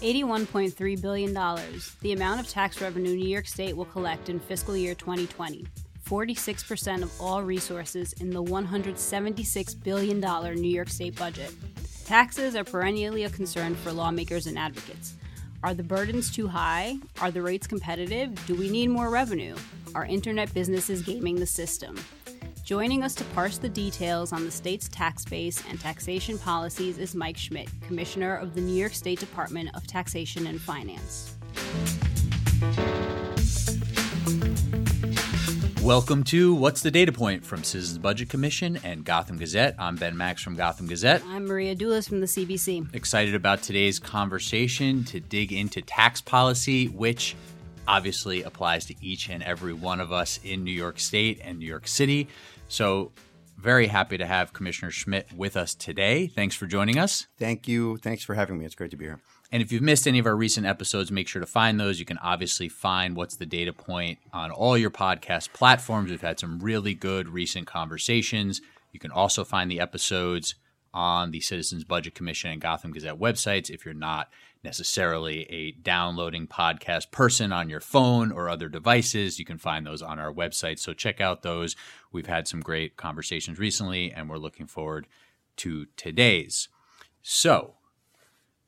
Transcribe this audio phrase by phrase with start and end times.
[0.00, 1.34] $81.3 billion,
[2.02, 5.66] the amount of tax revenue New York State will collect in fiscal year 2020.
[6.08, 11.52] 46% of all resources in the $176 billion New York State budget.
[12.06, 15.14] Taxes are perennially a concern for lawmakers and advocates.
[15.62, 16.96] Are the burdens too high?
[17.20, 18.46] Are the rates competitive?
[18.46, 19.56] Do we need more revenue?
[19.94, 21.98] Are internet businesses gaming the system?
[22.68, 27.14] Joining us to parse the details on the state's tax base and taxation policies is
[27.14, 31.34] Mike Schmidt, Commissioner of the New York State Department of Taxation and Finance.
[35.82, 39.74] Welcome to What's the Data Point from Citizens Budget Commission and Gotham Gazette.
[39.78, 41.22] I'm Ben Max from Gotham Gazette.
[41.26, 42.94] I'm Maria Doulis from the CBC.
[42.94, 47.34] Excited about today's conversation to dig into tax policy, which
[47.86, 51.66] obviously applies to each and every one of us in New York State and New
[51.66, 52.28] York City.
[52.68, 53.12] So,
[53.56, 56.28] very happy to have Commissioner Schmidt with us today.
[56.28, 57.26] Thanks for joining us.
[57.38, 57.96] Thank you.
[57.96, 58.64] Thanks for having me.
[58.64, 59.20] It's great to be here.
[59.50, 61.98] And if you've missed any of our recent episodes, make sure to find those.
[61.98, 66.10] You can obviously find What's the Data Point on all your podcast platforms.
[66.10, 68.60] We've had some really good recent conversations.
[68.92, 70.54] You can also find the episodes
[70.94, 74.28] on the Citizens Budget Commission and Gotham Gazette websites if you're not
[74.64, 79.38] necessarily a downloading podcast person on your phone or other devices.
[79.38, 80.78] You can find those on our website.
[80.78, 81.76] So check out those.
[82.12, 85.06] We've had some great conversations recently, and we're looking forward
[85.58, 86.68] to today's.
[87.22, 87.74] So,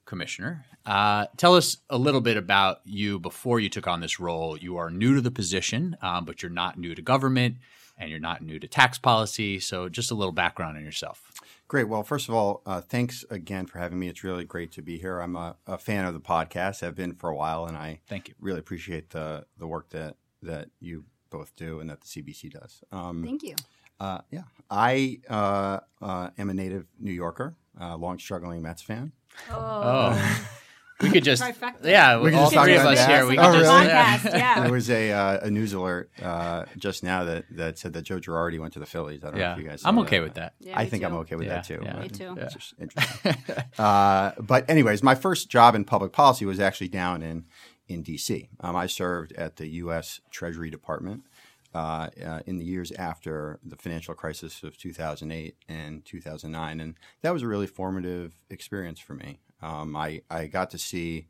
[0.04, 0.66] Commissioner.
[0.86, 4.56] Uh, tell us a little bit about you before you took on this role.
[4.56, 7.56] You are new to the position, um, but you're not new to government
[8.00, 9.60] and you're not new to tax policy.
[9.60, 11.30] So, just a little background on yourself.
[11.68, 11.84] Great.
[11.84, 14.08] Well, first of all, uh, thanks again for having me.
[14.08, 15.20] It's really great to be here.
[15.20, 16.82] I'm a, a, fan of the podcast.
[16.82, 18.34] I've been for a while, and I thank you.
[18.40, 22.82] Really appreciate the the work that that you both do and that the CBC does.
[22.90, 23.54] Um, thank you.
[24.00, 29.12] Uh, yeah, I uh, uh, am a native New Yorker, long struggling Mets fan.
[29.50, 29.54] Oh.
[29.56, 30.48] oh.
[31.00, 31.84] We could just, Trifecta.
[31.84, 33.08] yeah, we all three of us that.
[33.08, 33.26] here.
[33.26, 33.86] We oh, could really?
[33.86, 34.60] just, podcast, yeah.
[34.62, 38.18] There was a uh, a news alert uh, just now that, that said that Joe
[38.18, 39.24] Girardi went to the Phillies.
[39.24, 39.48] I don't yeah.
[39.48, 39.82] know if you guys.
[39.84, 40.24] I'm okay that.
[40.24, 40.54] with that.
[40.60, 41.08] Yeah, I think too.
[41.08, 41.54] I'm okay with yeah.
[41.54, 41.80] that too.
[41.82, 42.00] Yeah.
[42.00, 42.34] Me too.
[42.38, 43.36] It's just interesting.
[43.78, 47.44] uh, but anyways, my first job in public policy was actually down in
[47.88, 48.48] in D.C.
[48.60, 50.20] Um, I served at the U.S.
[50.30, 51.24] Treasury Department.
[51.72, 56.80] Uh, uh, in the years after the financial crisis of 2008 and 2009.
[56.80, 59.38] And that was a really formative experience for me.
[59.62, 61.28] Um, I, I got to see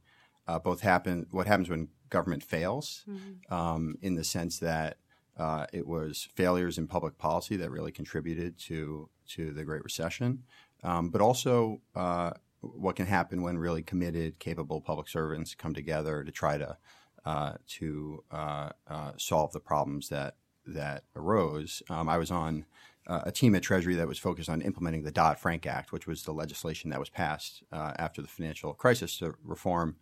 [0.48, 3.54] uh, both happen what happens when government fails, mm-hmm.
[3.54, 4.96] um, in the sense that
[5.36, 10.44] uh, it was failures in public policy that really contributed to to the Great Recession,
[10.82, 12.30] um, but also uh,
[12.62, 16.78] what can happen when really committed, capable public servants come together to try to
[17.24, 20.36] uh, to uh, uh, solve the problems that
[20.66, 21.82] that arose.
[21.90, 22.66] Um, I was on
[23.06, 26.06] uh, a team at Treasury that was focused on implementing the Dodd Frank Act, which
[26.06, 29.96] was the legislation that was passed after the financial crisis to reform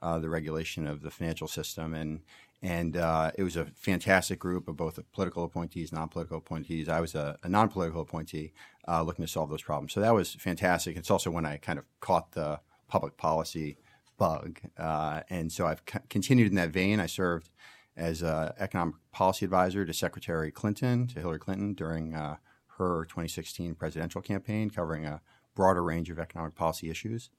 [0.00, 1.94] the regulation of the financial system.
[1.94, 2.20] And
[2.62, 2.94] and
[3.36, 6.88] it was a fantastic group of both political appointees, non-political appointees.
[6.88, 8.52] I was a, a non-political appointee
[8.86, 9.92] looking to solve those problems.
[9.92, 10.96] So that was fantastic.
[10.96, 13.78] It's also when I kind of caught the public policy
[14.18, 17.00] bug, uh, and so I've c- continued in that vein.
[17.00, 17.50] I served
[17.96, 24.20] as an economic policy advisor to Secretary Clinton, to Hillary Clinton during her 2016 presidential
[24.20, 25.20] campaign, covering a
[25.54, 27.30] broader range of economic policy issues.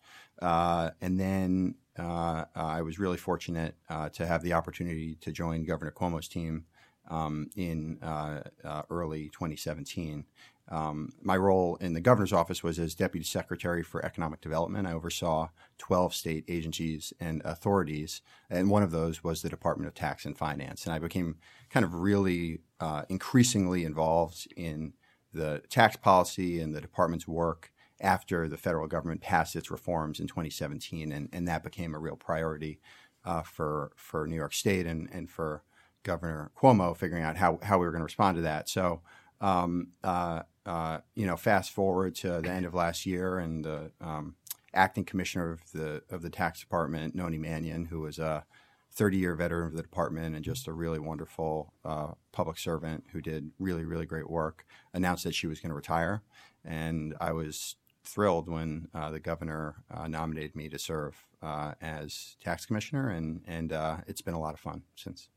[0.42, 5.64] Uh, and then uh, I was really fortunate uh, to have the opportunity to join
[5.64, 6.66] Governor Cuomo's team
[7.10, 10.26] um, in uh, uh, early 2017.
[10.70, 14.88] Um, my role in the governor's office was as deputy secretary for economic development.
[14.88, 19.94] I oversaw 12 state agencies and authorities, and one of those was the Department of
[19.94, 20.86] Tax and Finance.
[20.86, 21.36] And I became
[21.70, 24.94] kind of really uh, increasingly involved in
[25.34, 30.28] the tax policy and the department's work after the federal government passed its reforms in
[30.28, 32.80] 2017, and, and that became a real priority
[33.26, 35.64] uh, for for New York State and, and for
[36.04, 38.70] Governor Cuomo figuring out how, how we were going to respond to that.
[38.70, 39.02] So,
[39.42, 43.92] um, uh, uh, you know, fast forward to the end of last year, and the
[44.02, 44.36] um,
[44.74, 48.46] acting commissioner of the of the tax department, Nonie Manion, who was a
[48.94, 53.22] 30 year veteran of the department and just a really wonderful uh, public servant who
[53.22, 56.22] did really, really great work, announced that she was going to retire.
[56.64, 62.38] And I was thrilled when uh, the governor uh, nominated me to serve uh, as
[62.44, 63.72] tax commissioner, and, and
[64.08, 65.30] it's been a lot of fun since.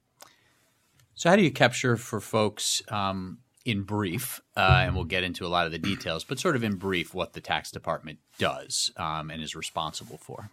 [1.15, 5.45] So, how do you capture for folks um, in brief, uh, and we'll get into
[5.45, 8.93] a lot of the details, but sort of in brief, what the tax department does
[8.97, 10.51] um, and is responsible for?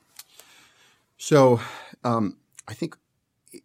[1.17, 1.61] So,
[2.03, 2.37] um,
[2.67, 2.97] I think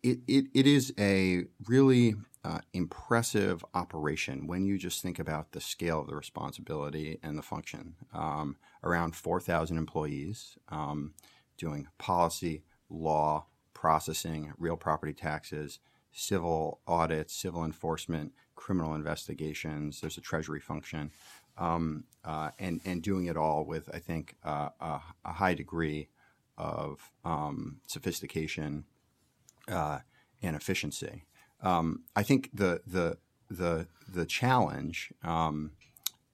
[0.02, 2.14] it, it, it is a really
[2.44, 7.42] uh, impressive operation when you just think about the scale of the responsibility and the
[7.42, 7.94] function.
[8.12, 11.14] Um, around 4,000 employees, um,
[11.56, 15.78] doing policy, law, processing, real property taxes,
[16.12, 20.00] civil audits, civil enforcement, criminal investigations.
[20.00, 21.12] There's a treasury function,
[21.56, 26.08] um, uh, and and doing it all with I think uh, a, a, high degree
[26.58, 28.84] of um, sophistication
[29.68, 30.00] uh,
[30.42, 31.24] and efficiency.
[31.62, 33.18] Um, I think the the
[33.48, 35.72] the the challenge um,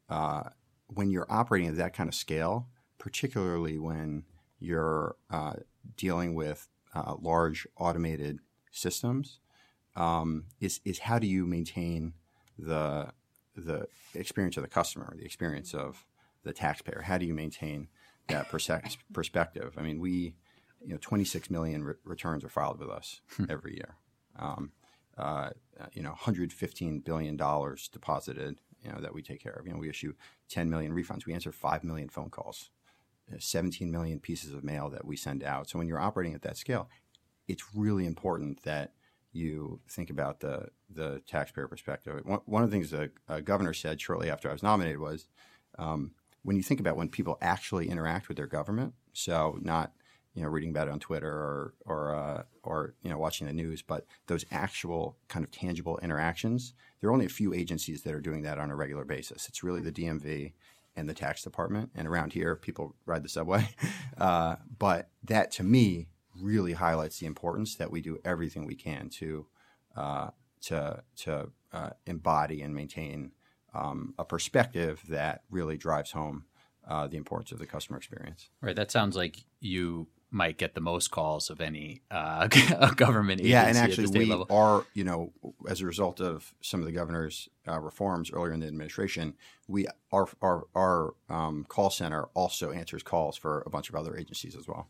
[0.09, 0.45] uh,
[0.89, 2.69] when you're operating at that kind of scale,
[2.99, 4.25] particularly when
[4.59, 5.55] you're uh,
[5.97, 8.39] dealing with uh, large automated
[8.71, 9.41] systems,
[9.97, 12.15] um, is is how do you maintain
[12.59, 13.13] the
[13.57, 16.05] the experience of the customer, the experience of
[16.43, 17.03] the taxpayer?
[17.03, 17.89] How do you maintain
[18.29, 18.49] that
[19.13, 19.75] perspective?
[19.77, 20.35] I mean, we,
[20.85, 23.45] you know, 26 million re- returns are filed with us hmm.
[23.49, 23.97] every year.
[24.39, 24.73] Um,
[25.17, 25.51] uh,
[25.93, 29.67] you know, 115 billion dollars deposited, you know, that we take care of.
[29.67, 30.15] You know, we issue
[30.49, 31.27] 10 million refunds.
[31.27, 32.71] We answer 5 million phone calls,
[33.39, 35.69] 17 million pieces of mail that we send out.
[35.69, 36.89] So when you're operating at that scale,
[37.47, 38.93] it's really important that
[39.35, 42.21] you think about the the taxpayer perspective.
[42.25, 45.27] One, one of the things the uh, governor said shortly after I was nominated was,
[45.79, 49.93] um, when you think about when people actually interact with their government, so not
[50.35, 53.53] you know reading about it on Twitter or or uh, or you know watching the
[53.53, 56.75] news, but those actual kind of tangible interactions.
[57.01, 59.49] There are only a few agencies that are doing that on a regular basis.
[59.49, 60.53] It's really the DMV
[60.97, 63.69] and the tax department, and around here people ride the subway.
[64.17, 66.07] Uh, but that to me
[66.41, 69.47] really highlights the importance that we do everything we can to
[69.97, 70.31] uh,
[70.63, 73.33] to to uh, embody and maintain
[73.75, 76.45] um, a perspective that really drives home
[76.89, 78.51] uh, the importance of the customer experience.
[78.61, 78.77] Right.
[78.77, 82.49] That sounds like you might get the most calls of any uh,
[82.97, 83.53] government agency.
[83.53, 84.47] Yeah, and actually, we level.
[84.51, 85.33] are, you know,
[85.69, 89.35] as a result of some of the governor's uh, reforms earlier in the administration,
[89.69, 94.17] we our our, our um, call center also answers calls for a bunch of other
[94.17, 94.89] agencies as well.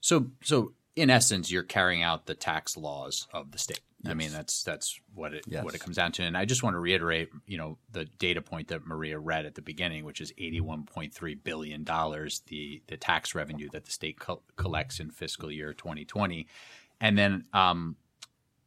[0.00, 3.80] So, so in essence, you're carrying out the tax laws of the state.
[4.02, 4.10] Yes.
[4.10, 5.64] I mean, that's that's what it yes.
[5.64, 6.22] what it comes down to.
[6.22, 9.56] And I just want to reiterate, you know, the data point that Maria read at
[9.56, 14.42] the beginning, which is 81.3 billion dollars, the the tax revenue that the state co-
[14.54, 16.46] collects in fiscal year 2020.
[17.00, 17.96] And then um,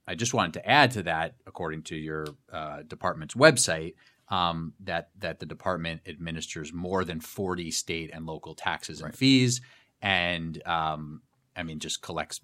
[0.06, 3.96] I just wanted to add to that, according to your uh, department's website,
[4.28, 9.62] um, that that the department administers more than 40 state and local taxes and fees
[10.02, 11.22] and um,
[11.56, 12.42] I mean, just collects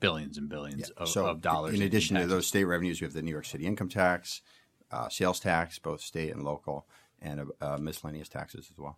[0.00, 1.02] billions and billions yeah.
[1.02, 1.74] of, so of, dollars.
[1.74, 4.42] In, in addition to those state revenues, we have the New York City income tax,
[4.90, 6.86] uh, sales tax, both state and local,
[7.20, 8.96] and uh, uh, miscellaneous taxes as well.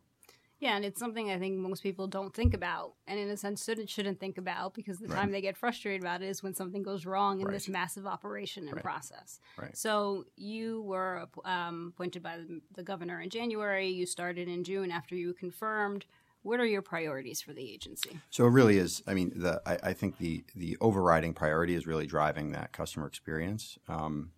[0.61, 3.65] Yeah, and it's something I think most people don't think about, and in a sense
[3.65, 5.19] shouldn't shouldn't think about because the right.
[5.19, 7.55] time they get frustrated about it is when something goes wrong in right.
[7.55, 8.85] this massive operation and right.
[8.85, 9.41] process.
[9.57, 9.75] Right.
[9.75, 13.89] So you were um, appointed by the, the governor in January.
[13.89, 16.05] You started in June after you confirmed.
[16.43, 18.19] What are your priorities for the agency?
[18.31, 19.03] So it really is.
[19.07, 23.07] I mean, the I, I think the the overriding priority is really driving that customer
[23.07, 23.79] experience.
[23.89, 24.33] Um,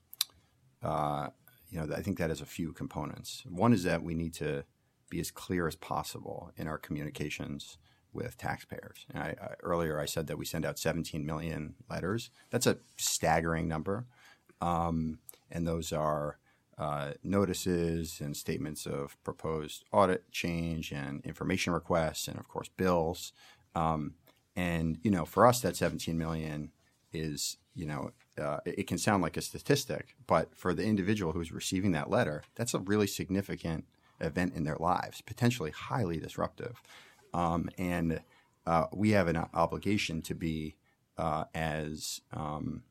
[0.83, 1.29] uh,
[1.71, 3.45] you know, I think that has a few components.
[3.49, 4.65] One is that we need to
[5.09, 7.79] be as clear as possible in our communications
[8.13, 9.07] with taxpayers.
[9.15, 12.31] I, I, earlier, I said that we send out 17 million letters.
[12.51, 14.07] That's a staggering number,
[14.61, 15.19] um,
[15.51, 16.39] and those are
[16.83, 23.33] uh, notices and statements of proposed audit change and information requests, and of course bills.
[23.77, 24.15] Um,
[24.57, 26.73] and you know, for us, that 17 million
[27.13, 31.53] is you know uh, it can sound like a statistic, but for the individual who's
[31.53, 33.85] receiving that letter, that's a really significant
[34.19, 36.83] event in their lives, potentially highly disruptive.
[37.33, 38.23] Um, and
[38.67, 40.75] uh, we have an obligation to be
[41.17, 42.83] uh, as um,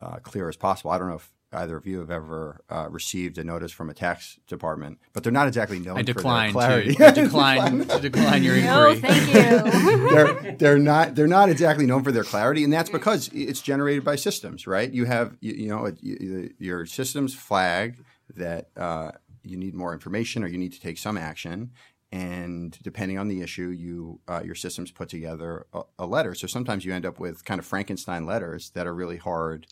[0.00, 0.90] uh, clear as possible.
[0.90, 3.94] I don't know if either of you have ever uh, received a notice from a
[3.94, 6.94] tax department, but they're not exactly known I decline for their clarity.
[7.06, 8.94] To, decline, to decline your inquiry.
[8.94, 10.10] No, thank you.
[10.10, 14.04] they're, they're not they're not exactly known for their clarity, and that's because it's generated
[14.04, 14.90] by systems, right?
[14.90, 20.44] You have you, you know you, your systems flag that uh, you need more information
[20.44, 21.70] or you need to take some action,
[22.12, 26.34] and depending on the issue, you uh, your systems put together a, a, letter.
[26.34, 29.66] So sometimes you end up with kind of Frankenstein letters that are really hard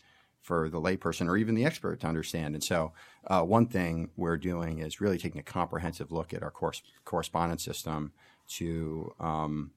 [0.45, 2.53] for the layperson or even the expert to understand.
[2.53, 2.93] And so,
[3.25, 7.63] uh, one thing we're doing is really taking a comprehensive look at our course, correspondence
[7.63, 8.11] system
[8.49, 9.71] to um,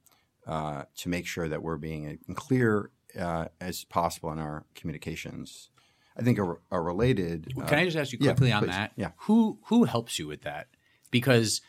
[0.46, 5.70] uh, to make sure that we're being clear uh, as possible in our communications.
[6.18, 7.50] I think a, a related.
[7.66, 8.72] Can I just ask you quickly yeah, on please.
[8.72, 8.92] that?
[8.94, 9.12] Yeah.
[9.20, 10.66] Who who helps you with that?
[11.10, 11.62] Because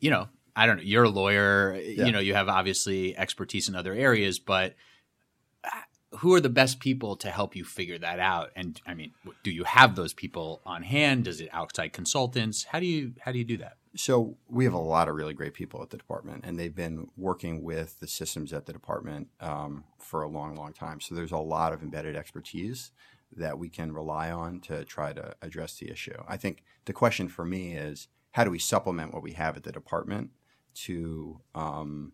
[0.00, 0.82] you know, I don't know.
[0.82, 1.76] You're a lawyer.
[1.80, 2.06] Yeah.
[2.06, 4.74] You know, you have obviously expertise in other areas, but
[6.18, 8.50] who are the best people to help you figure that out?
[8.56, 9.12] And I mean,
[9.42, 11.24] do you have those people on hand?
[11.24, 12.64] Does it outside consultants?
[12.64, 13.76] How do you how do you do that?
[13.96, 17.08] So we have a lot of really great people at the department, and they've been
[17.16, 21.00] working with the systems at the department um, for a long, long time.
[21.00, 22.92] So there's a lot of embedded expertise
[23.36, 26.22] that we can rely on to try to address the issue.
[26.28, 29.64] I think the question for me is how do we supplement what we have at
[29.64, 30.30] the department
[30.74, 32.12] to um,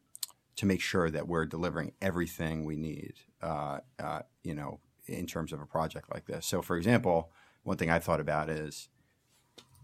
[0.57, 5.53] to make sure that we're delivering everything we need, uh, uh, you know, in terms
[5.53, 6.47] of a project like this.
[6.47, 7.31] So, for example,
[7.63, 8.89] one thing I thought about is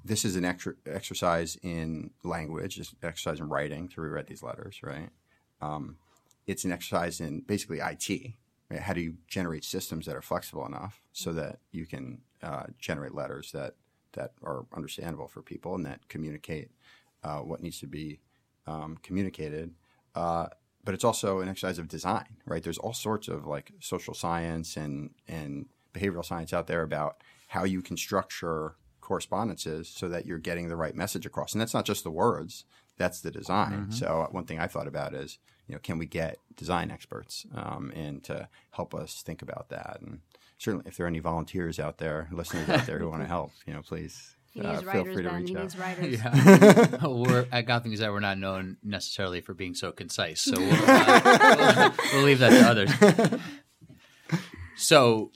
[0.05, 5.11] this is an exercise in language, just exercise in writing to rewrite these letters, right?
[5.61, 5.97] Um,
[6.47, 8.33] it's an exercise in basically IT.
[8.69, 8.81] Right?
[8.81, 13.15] How do you generate systems that are flexible enough so that you can uh, generate
[13.15, 13.75] letters that
[14.13, 16.71] that are understandable for people and that communicate
[17.25, 18.21] uh, what needs to be
[18.67, 19.75] um, communicated.
[20.15, 20.49] Uh,
[20.85, 22.63] but it's also an exercise of design, right?
[22.63, 27.65] There's all sorts of like social science and and behavioral science out there about how
[27.65, 31.53] you can structure correspondences so that you're getting the right message across.
[31.53, 32.65] And that's not just the words;
[32.97, 33.73] that's the design.
[33.73, 33.93] Mm-hmm.
[33.93, 37.91] So one thing I thought about is, you know, can we get design experts um,
[37.93, 39.99] in to help us think about that?
[40.01, 40.21] And
[40.59, 43.53] certainly, if there are any volunteers out there, listeners out there who want to help,
[43.67, 45.41] you know, please uh, feel free to ben.
[45.41, 45.75] reach he out.
[45.79, 46.21] writers.
[46.21, 47.07] Yeah.
[47.07, 48.13] we're at Gotham Gazette.
[48.13, 52.51] We're not known necessarily for being so concise, so we'll, uh, we'll, we'll leave that
[52.51, 53.41] to others.
[54.77, 55.31] So,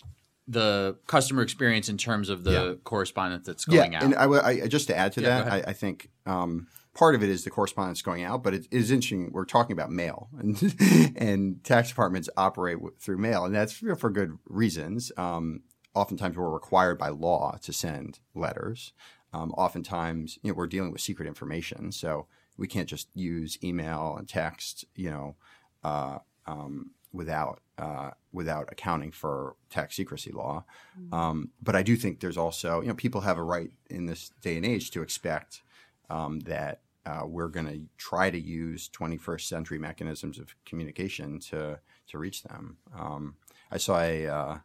[0.48, 2.74] the customer experience in terms of the yeah.
[2.84, 4.04] correspondence that's going yeah, out.
[4.04, 7.22] and I, I, just to add to yeah, that, I, I, think um, part of
[7.22, 9.30] it is the correspondence going out, but it is interesting.
[9.32, 14.10] We're talking about mail, and, and tax departments operate w- through mail, and that's for
[14.10, 15.10] good reasons.
[15.16, 15.62] Um,
[15.96, 18.92] oftentimes we're required by law to send letters.
[19.32, 22.26] Um, oftentimes, you know, we're dealing with secret information, so
[22.56, 25.36] we can't just use email and text, you know,
[25.82, 30.64] uh, um, without uh, without accounting for tax secrecy law.
[30.98, 31.14] Mm-hmm.
[31.14, 34.30] Um, but I do think there's also, you know, people have a right in this
[34.40, 35.62] day and age to expect
[36.08, 41.80] um, that uh, we're going to try to use 21st century mechanisms of communication to
[42.08, 42.78] to reach them.
[42.96, 43.36] Um,
[43.70, 44.56] I saw a uh,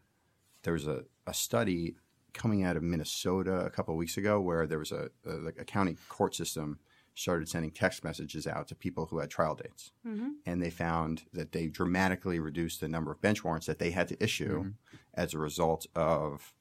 [0.64, 1.96] there was a, a study
[2.34, 5.66] coming out of Minnesota a couple of weeks ago where there was a, a, a,
[5.66, 6.80] county court system
[7.14, 9.92] started sending text messages out to people who had trial dates.
[10.08, 10.30] Mm-hmm.
[10.46, 14.08] And they found that they dramatically reduced the number of bench warrants that they had
[14.10, 14.98] to issue mm-hmm.
[15.14, 16.54] as a result of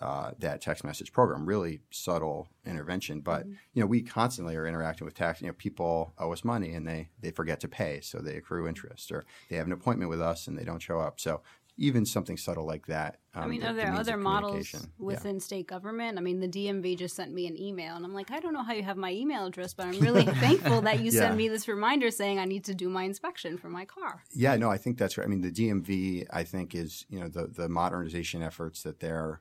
[0.00, 1.46] uh, that text message program.
[1.46, 3.52] Really subtle intervention, but mm-hmm.
[3.72, 5.40] you know we constantly are interacting with tax.
[5.40, 8.68] You know, people owe us money and they they forget to pay, so they accrue
[8.68, 11.18] interest, or they have an appointment with us and they don't show up.
[11.18, 11.40] So
[11.78, 13.18] even something subtle like that.
[13.34, 15.40] Um, I mean, are there other models within yeah.
[15.40, 16.16] state government?
[16.16, 18.62] I mean, the DMV just sent me an email, and I'm like, I don't know
[18.62, 21.20] how you have my email address, but I'm really thankful that you yeah.
[21.20, 24.22] send me this reminder saying I need to do my inspection for my car.
[24.34, 25.26] Yeah, no, I think that's right.
[25.26, 29.40] I mean, the DMV, I think, is you know the the modernization efforts that they're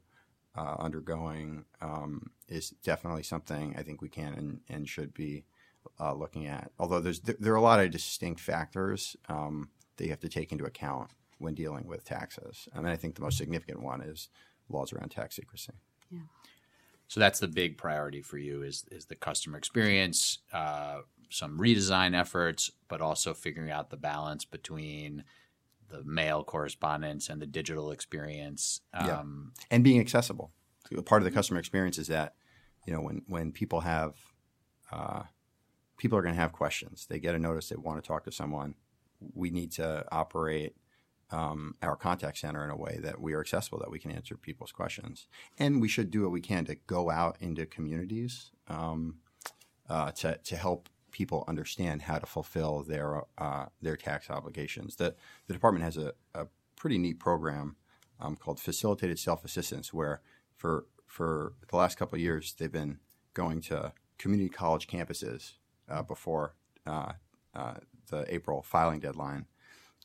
[0.58, 5.46] uh, undergoing um, is definitely something I think we can and, and should be
[6.00, 6.72] uh, looking at.
[6.80, 10.52] Although there's there are a lot of distinct factors um, that you have to take
[10.52, 12.68] into account when dealing with taxes.
[12.74, 14.30] I mean, I think the most significant one is
[14.70, 15.74] laws around tax secrecy.
[16.10, 16.20] Yeah.
[17.08, 22.18] So that's the big priority for you is is the customer experience, uh, some redesign
[22.18, 25.24] efforts, but also figuring out the balance between
[25.90, 28.82] the mail correspondence and the digital experience.
[28.94, 29.66] Um, yeah.
[29.70, 30.52] and being accessible.
[31.06, 32.36] Part of the customer experience is that
[32.86, 34.16] you know when when people have
[34.92, 35.24] uh,
[35.98, 37.06] people are going to have questions.
[37.10, 38.76] They get a notice they want to talk to someone.
[39.34, 40.76] We need to operate
[41.32, 44.38] um, our contact center in a way that we are accessible, that we can answer
[44.38, 45.28] people's questions.
[45.58, 49.18] And we should do what we can to go out into communities um,
[49.90, 54.98] uh, to, to help people understand how to fulfill their uh, their tax obligations.
[54.98, 55.16] The,
[55.48, 57.78] the department has a, a pretty neat program
[58.20, 60.22] um, called Facilitated Self Assistance, where
[60.56, 63.00] for for the last couple of years they've been
[63.34, 65.54] going to community college campuses
[65.90, 66.56] uh, before
[66.86, 67.14] uh,
[67.54, 67.76] uh,
[68.10, 69.46] the April filing deadline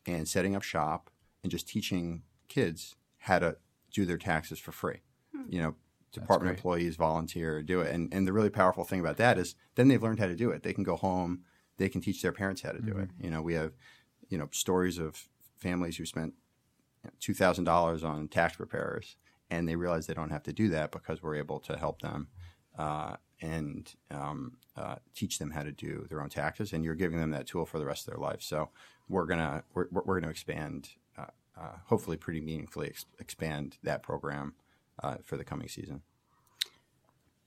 [0.07, 1.10] and setting up shop
[1.43, 3.57] and just teaching kids how to
[3.93, 5.01] do their taxes for free.
[5.35, 5.43] Hmm.
[5.49, 5.75] You know,
[6.13, 7.95] department employees volunteer do it.
[7.95, 10.51] And and the really powerful thing about that is then they've learned how to do
[10.51, 10.63] it.
[10.63, 11.41] They can go home,
[11.77, 13.03] they can teach their parents how to do mm-hmm.
[13.03, 13.11] it.
[13.21, 13.73] You know, we have,
[14.29, 16.35] you know, stories of families who spent
[17.19, 19.17] two thousand dollars on tax preparers
[19.51, 22.29] and they realize they don't have to do that because we're able to help them
[22.79, 26.73] uh, and um, uh, teach them how to do their own taxes.
[26.73, 28.43] And you're giving them that tool for the rest of their life.
[28.43, 28.71] So
[29.09, 30.91] we're gonna we're, we're gonna expand,
[31.59, 34.55] uh, hopefully, pretty meaningfully ex- expand that program
[35.03, 36.03] uh, for the coming season.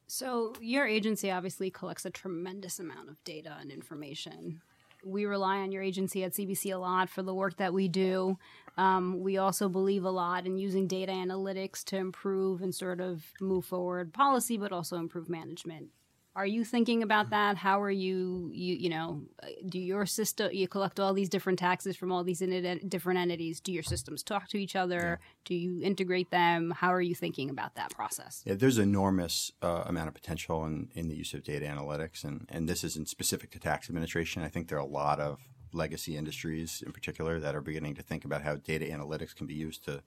[0.08, 4.62] So your agency obviously collects a tremendous amount of data and information.
[5.04, 8.38] We rely on your agency at CBC a lot for the work that we do.
[8.78, 13.24] Um, we also believe a lot in using data analytics to improve and sort of
[13.42, 15.90] move forward policy, but also improve management
[16.36, 17.58] Are you thinking about that?
[17.58, 19.22] How are you, you, you know,
[19.70, 23.60] do your system, you collect all these different taxes from all these in- different entities.
[23.60, 25.20] Do your systems talk to each other?
[25.22, 25.28] Yeah.
[25.46, 26.72] Do you integrate them?
[26.72, 28.42] How are you thinking about that process?
[28.46, 32.24] Yeah, there's enormous uh, amount of potential in, in the use of data analytics.
[32.24, 34.42] And, and this isn't specific to tax administration.
[34.42, 35.40] I think there are a lot of
[35.72, 39.54] legacy industries in particular that are beginning to think about how data analytics can be
[39.54, 40.02] used to,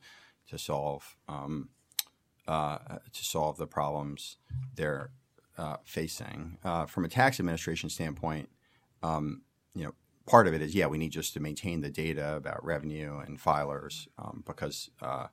[0.48, 1.68] to solve um,
[2.48, 2.78] uh,
[3.12, 4.36] to solve the problems
[4.76, 5.10] they're
[5.58, 6.58] uh, facing.
[6.64, 8.48] Uh, from a tax administration standpoint,
[9.02, 9.42] um,
[9.74, 9.94] you know,
[10.26, 13.40] part of it is yeah, we need just to maintain the data about revenue and
[13.40, 15.26] filers um, because uh,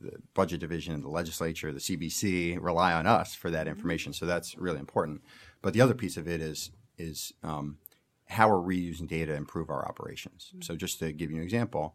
[0.00, 4.12] the budget division the legislature, the CBC, rely on us for that information.
[4.12, 5.22] So that's really important.
[5.62, 7.78] But the other piece of it is is um,
[8.26, 10.52] how are we using data to improve our operations?
[10.60, 11.94] So just to give you an example.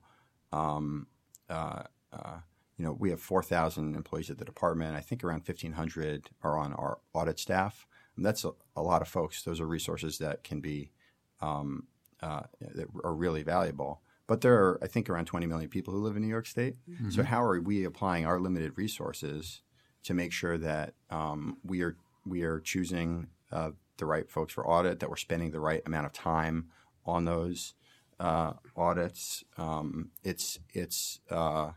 [0.52, 1.08] Um,
[1.50, 2.38] uh, uh,
[2.84, 4.98] you know, we have 4,000 employees at the department.
[4.98, 7.88] I think around 1,500 are on our audit staff.
[8.18, 9.42] And that's a, a lot of folks.
[9.42, 10.92] Those are resources that can be
[11.40, 11.88] um,
[12.22, 14.02] uh, that are really valuable.
[14.28, 16.76] But there are, I think, around 20 million people who live in New York State.
[16.90, 17.12] Mm-hmm.
[17.12, 19.62] So how are we applying our limited resources
[20.04, 24.68] to make sure that um, we are we are choosing uh, the right folks for
[24.68, 26.66] audit, that we're spending the right amount of time
[27.06, 27.76] on those
[28.20, 29.46] uh, audits?
[29.58, 31.72] Um, it's it's uh,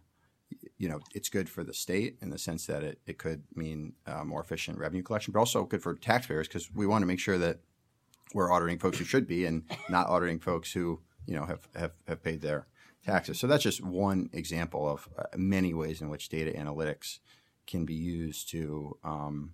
[0.78, 3.94] you know, it's good for the state in the sense that it, it could mean
[4.06, 7.18] uh, more efficient revenue collection, but also good for taxpayers because we want to make
[7.18, 7.60] sure that
[8.34, 11.92] we're auditing folks who should be and not auditing folks who, you know, have, have,
[12.06, 12.66] have paid their
[13.04, 13.38] taxes.
[13.38, 17.20] So that's just one example of uh, many ways in which data analytics
[17.66, 19.52] can be used to um,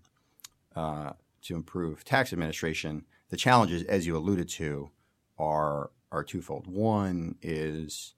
[0.75, 1.13] uh,
[1.43, 3.05] to improve tax administration.
[3.31, 4.91] The challenges, as you alluded to,
[5.39, 6.67] are are twofold.
[6.67, 8.15] One is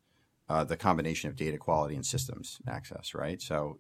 [0.48, 3.40] uh, the combination of data quality and systems access, right?
[3.40, 3.78] So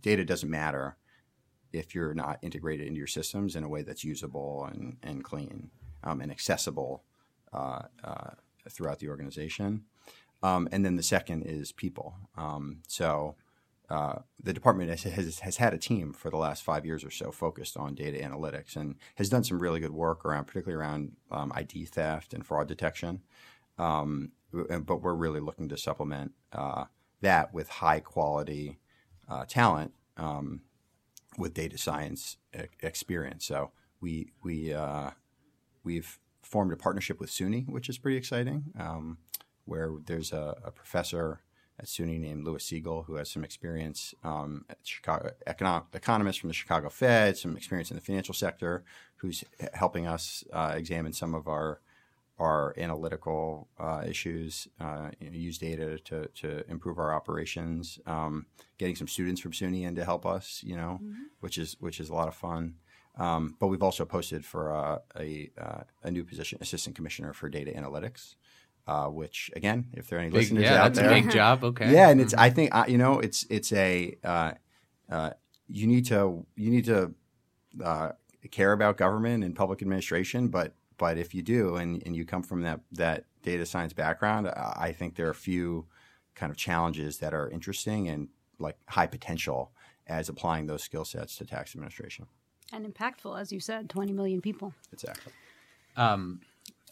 [0.00, 0.96] data doesn't matter
[1.72, 5.70] if you're not integrated into your systems in a way that's usable and, and clean
[6.02, 7.04] um, and accessible
[7.52, 8.30] uh, uh,
[8.68, 9.84] throughout the organization.
[10.42, 12.14] Um, and then the second is people.
[12.36, 13.36] Um, so
[13.90, 17.10] uh, the department has, has, has, had a team for the last five years or
[17.10, 21.12] so focused on data analytics and has done some really good work around, particularly around
[21.30, 23.20] um, ID theft and fraud detection.
[23.78, 26.84] Um, but we're really looking to supplement uh,
[27.20, 28.78] that with high quality
[29.28, 30.62] uh, talent um,
[31.38, 33.44] with data science e- experience.
[33.46, 35.10] So we we uh,
[35.84, 38.64] we've formed a partnership with SUNY, which is pretty exciting.
[38.78, 39.18] Um,
[39.66, 41.42] where there's a, a, professor
[41.78, 46.48] at SUNY named Louis Siegel who has some experience um, at Chicago economic, economist from
[46.48, 48.82] the Chicago Fed, some experience in the financial sector,
[49.16, 51.80] who's helping us uh, examine some of our
[52.40, 58.00] our analytical uh, issues, uh, you know, use data to, to improve our operations.
[58.06, 58.46] Um,
[58.78, 61.24] getting some students from SUNY in to help us, you know, mm-hmm.
[61.40, 62.76] which is which is a lot of fun.
[63.18, 67.48] Um, but we've also posted for uh, a uh, a new position, assistant commissioner for
[67.48, 68.36] data analytics.
[68.86, 71.30] Uh, which again, if there are any big, listeners yeah, out that's there, a big
[71.30, 71.62] job.
[71.62, 72.42] Okay, yeah, and it's mm-hmm.
[72.42, 74.16] I think uh, you know it's it's a
[75.68, 77.14] you need to you need to
[78.50, 82.42] care about government and public administration, but but if you do, and, and you come
[82.42, 85.86] from that that data science background, I think there are a few
[86.34, 89.72] kind of challenges that are interesting and like high potential
[90.06, 92.26] as applying those skill sets to tax administration.
[92.70, 94.74] And impactful, as you said, 20 million people.
[94.92, 95.32] Exactly.
[95.96, 96.42] Um,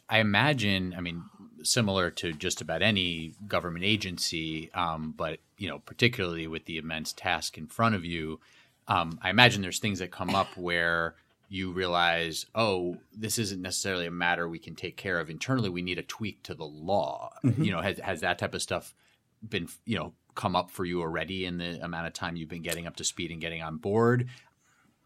[0.08, 1.24] I imagine, I mean,
[1.62, 7.12] similar to just about any government agency, um, but you know, particularly with the immense
[7.12, 8.40] task in front of you,
[8.86, 11.14] um, I imagine there's things that come up where
[11.48, 15.70] you realize, oh, this isn't necessarily a matter we can take care of internally.
[15.70, 17.32] We need a tweak to the law.
[17.44, 17.62] Mm-hmm.
[17.62, 18.94] You know, has has that type of stuff
[19.46, 22.62] been you know come up for you already in the amount of time you've been
[22.62, 24.28] getting up to speed and getting on board?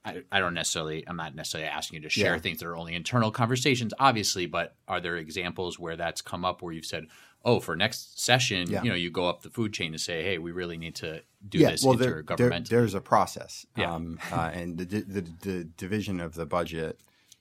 [0.04, 1.04] I, I don't necessarily.
[1.06, 2.40] I'm not necessarily asking you to share yeah.
[2.40, 4.46] things that are only internal conversations, obviously.
[4.46, 7.06] But are there examples where that's come up where you've said,
[7.44, 8.82] oh, for next session, yeah.
[8.82, 11.22] you know, you go up the food chain and say, hey, we really need to
[11.46, 13.66] do yeah, this well, there, there, there's a process.
[13.76, 13.92] Yeah.
[13.92, 17.00] Um, uh, and the, the, the, division of the budget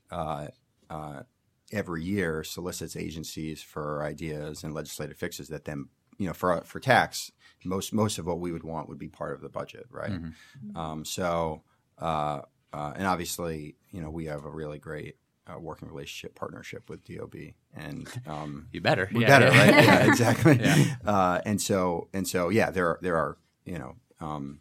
[0.09, 0.47] uh,
[0.89, 1.23] uh,
[1.71, 5.87] every year solicits agencies for ideas and legislative fixes that then,
[6.17, 7.31] you know, for, for tax,
[7.63, 10.11] most, most of what we would want would be part of the budget, right?
[10.11, 10.77] Mm-hmm.
[10.77, 11.61] Um, so,
[11.99, 12.41] uh,
[12.73, 15.15] uh, and obviously, you know, we have a really great
[15.51, 17.35] uh, working relationship partnership with DOB,
[17.75, 19.63] and um, you better, we yeah, better, yeah.
[19.63, 19.83] right?
[19.83, 20.59] yeah, exactly.
[21.05, 24.59] Uh, and so, and so, yeah, there are there are you know um,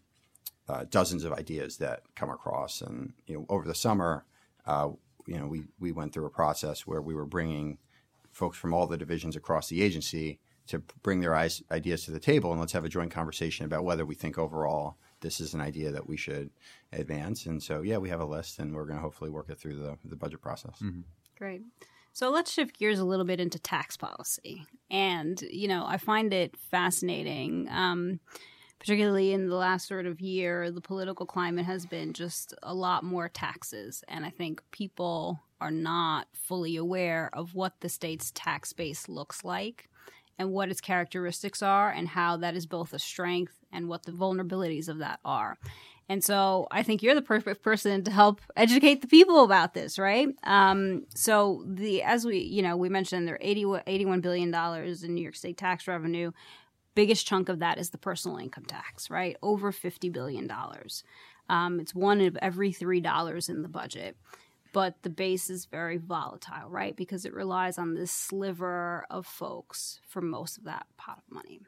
[0.69, 4.25] uh, dozens of ideas that come across, and you know, over the summer,
[4.67, 4.89] uh,
[5.27, 7.79] you know, we we went through a process where we were bringing
[8.31, 12.53] folks from all the divisions across the agency to bring their ideas to the table,
[12.53, 15.91] and let's have a joint conversation about whether we think overall this is an idea
[15.93, 16.51] that we should
[16.93, 17.47] advance.
[17.47, 19.77] And so, yeah, we have a list, and we're going to hopefully work it through
[19.77, 20.79] the, the budget process.
[20.83, 21.01] Mm-hmm.
[21.37, 21.63] Great.
[22.13, 24.67] So let's shift gears a little bit into tax policy.
[24.91, 28.21] And, you know, I find it fascinating, um,
[28.79, 33.05] particularly in the last sort of year, the political climate has been just a lot
[33.05, 34.03] more taxes.
[34.09, 39.45] And I think people are not fully aware of what the state's tax base looks
[39.45, 39.90] like
[40.41, 44.11] and what its characteristics are and how that is both a strength and what the
[44.11, 45.59] vulnerabilities of that are.
[46.09, 49.99] And so I think you're the perfect person to help educate the people about this,
[49.99, 50.31] right?
[50.43, 55.05] Um, so the as we you know we mentioned there are 80, 81 billion dollars
[55.05, 56.33] in New York State tax revenue.
[56.95, 59.37] Biggest chunk of that is the personal income tax, right?
[59.43, 61.05] Over fifty billion dollars.
[61.51, 64.17] Um, it's one of every three dollars in the budget
[64.73, 66.97] but the base is very volatile, right?
[66.97, 71.61] Because it relies on this sliver of folks for most of that pot of money.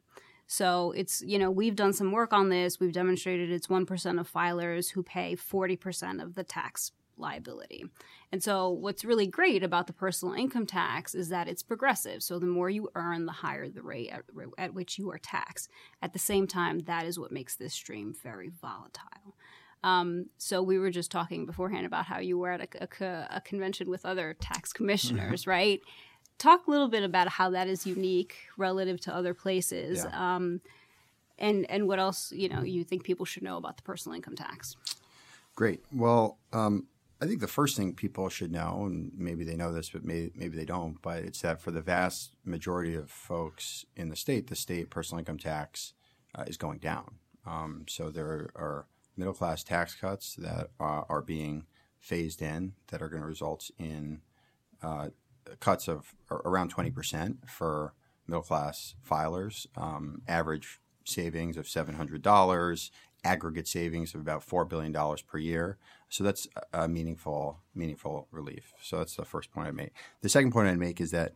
[0.47, 2.79] So it's, you know, we've done some work on this.
[2.79, 7.87] We've demonstrated it's 1% of filers who pay 40% of the tax liability.
[8.31, 12.23] And so what's really great about the personal income tax is that it's progressive.
[12.23, 14.23] So the more you earn, the higher the rate at,
[14.59, 15.69] at which you are taxed.
[16.03, 19.37] At the same time, that is what makes this stream very volatile.
[19.85, 23.41] Um, so we were just talking beforehand about how you were at a, a, a
[23.41, 25.81] convention with other tax commissioners, right?
[26.39, 30.35] Talk a little bit about how that is unique relative to other places, yeah.
[30.37, 30.61] um,
[31.39, 34.35] and and what else you know you think people should know about the personal income
[34.35, 34.77] tax.
[35.55, 35.85] Great.
[35.93, 36.87] Well, um,
[37.23, 40.33] I think the first thing people should know, and maybe they know this, but maybe,
[40.35, 44.49] maybe they don't, but it's that for the vast majority of folks in the state,
[44.49, 45.93] the state personal income tax
[46.35, 47.19] uh, is going down.
[47.47, 51.67] Um, so there are middle class tax cuts that uh, are being
[51.99, 54.21] phased in that are going to result in
[54.83, 55.09] uh,
[55.61, 57.95] cuts of around 20% for
[58.27, 62.91] middle class filers, um, average savings of $700,
[63.25, 64.93] aggregate savings of about $4 billion
[65.27, 65.79] per year.
[66.09, 68.73] So that's a meaningful, meaningful relief.
[68.83, 69.93] So that's the first point I make.
[70.21, 71.33] The second point I'd make is that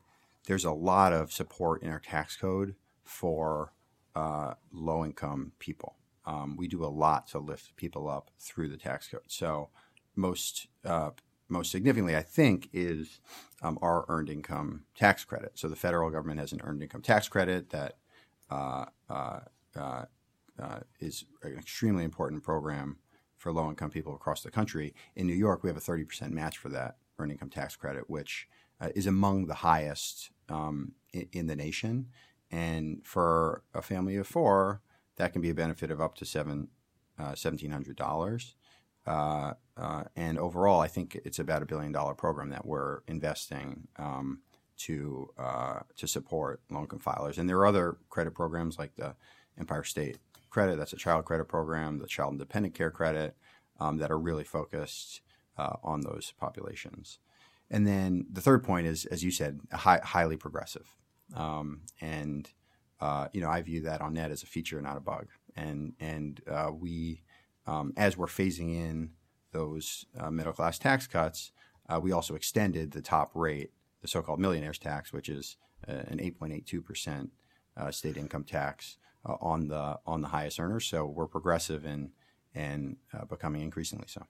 [0.47, 3.73] there's a lot of support in our tax code for
[4.15, 8.77] uh, low income people um, we do a lot to lift people up through the
[8.77, 9.23] tax code.
[9.29, 9.71] So
[10.15, 11.11] most uh,
[11.49, 13.21] most significantly, I think, is
[13.63, 15.53] um, our earned income tax credit.
[15.55, 17.97] So the federal government has an earned income tax credit that
[18.51, 19.41] uh, uh,
[19.77, 20.05] uh,
[20.59, 22.99] uh is an extremely important program
[23.37, 24.95] for low income people across the country.
[25.15, 28.49] In New York, we have a 30% match for that earned income tax credit, which
[28.81, 32.09] uh, is among the highest um, in, in, the nation.
[32.51, 34.81] And for a family of four,
[35.17, 36.69] that can be a benefit of up to seven
[37.19, 38.55] uh, seventeen hundred dollars.
[39.07, 43.87] Uh, uh, and overall, I think it's about a billion dollar program that we're investing
[43.97, 44.41] um,
[44.79, 47.39] to uh, to support income filers.
[47.39, 49.15] And there are other credit programs like the
[49.59, 50.19] Empire State
[50.51, 53.37] Credit, that's a child credit program, the Child Independent Care Credit,
[53.79, 55.21] um, that are really focused
[55.59, 57.19] uh, on those populations.
[57.71, 60.97] And then the third point is, as you said, high, highly progressive.
[61.35, 62.51] Um, and
[63.01, 65.29] uh, you know, I view that on net as a feature, not a bug.
[65.55, 67.23] And and uh, we,
[67.67, 69.11] um, as we're phasing in
[69.53, 71.53] those uh, middle class tax cuts,
[71.89, 73.71] uh, we also extended the top rate,
[74.03, 75.57] the so-called millionaires tax, which is
[75.89, 77.31] uh, an 8.82 percent
[77.91, 80.87] state income tax on the on the highest earners.
[80.87, 82.11] So we're progressive and
[82.55, 82.97] and
[83.29, 84.27] becoming increasingly so.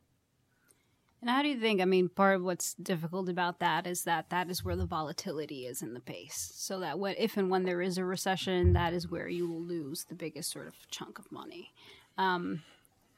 [1.27, 1.81] And how do you think?
[1.81, 5.67] I mean, part of what's difficult about that is that that is where the volatility
[5.67, 6.53] is in the base.
[6.55, 9.61] So that what if and when there is a recession, that is where you will
[9.61, 11.73] lose the biggest sort of chunk of money.
[12.17, 12.63] Um,